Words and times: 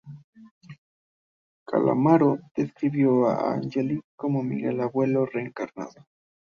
Calamaro 1.63 2.39
describió 2.55 3.27
a 3.27 3.53
Angelini 3.53 4.01
como 4.15 4.41
"Miguel 4.41 4.81
Abuelo 4.81 5.27
reencarnado". 5.27 6.07